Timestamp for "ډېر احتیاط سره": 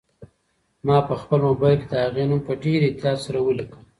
2.63-3.39